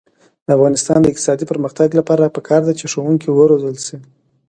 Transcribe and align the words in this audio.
د 0.45 0.47
افغانستان 0.57 0.97
د 1.01 1.05
اقتصادي 1.11 1.45
پرمختګ 1.51 1.87
لپاره 1.99 2.33
پکار 2.37 2.61
ده 2.67 2.73
چې 2.79 2.85
ښوونکي 2.91 3.29
وروزل 3.31 3.75
شي. 3.85 3.97